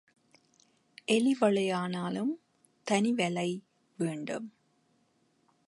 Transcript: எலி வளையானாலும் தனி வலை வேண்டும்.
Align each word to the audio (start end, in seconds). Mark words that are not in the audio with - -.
எலி 1.05 1.33
வளையானாலும் 1.39 2.31
தனி 2.87 3.11
வலை 3.13 3.49
வேண்டும். 3.97 4.47